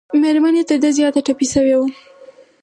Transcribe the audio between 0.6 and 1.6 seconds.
تر ده زیاته ټپي